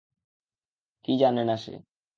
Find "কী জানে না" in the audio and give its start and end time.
1.05-1.55